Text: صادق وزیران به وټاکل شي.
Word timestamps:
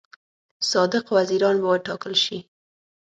صادق 0.71 1.05
وزیران 1.17 1.55
به 1.61 1.67
وټاکل 1.73 2.13
شي. 2.23 2.39